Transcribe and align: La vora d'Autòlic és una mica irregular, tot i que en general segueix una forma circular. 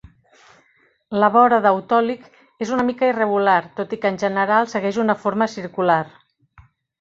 La 1.23 1.27
vora 1.35 1.59
d'Autòlic 1.65 2.25
és 2.67 2.71
una 2.77 2.85
mica 2.87 3.09
irregular, 3.11 3.59
tot 3.81 3.93
i 3.99 4.01
que 4.07 4.13
en 4.15 4.19
general 4.25 4.71
segueix 4.73 4.99
una 5.05 5.17
forma 5.27 5.51
circular. 5.59 6.01